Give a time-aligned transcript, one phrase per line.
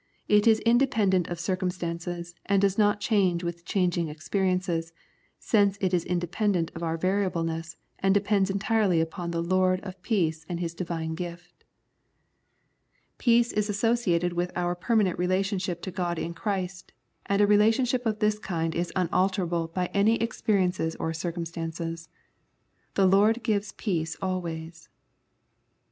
[0.27, 4.93] It is independent of circumstances, and does not change with changing experiences,
[5.37, 10.43] since it is independent of our variableness, and depends entirely upon the Lord of peace
[10.49, 11.65] and His Divine gift.
[13.19, 13.53] 53 The Prayers of St.
[13.53, 16.93] Paul Peace is associated with our permanent relationship to God in Christ,
[17.27, 22.09] and a relation ship of this kind is unalterable by any ex periences or circumstances.
[22.95, 24.89] The Lord gives peace always.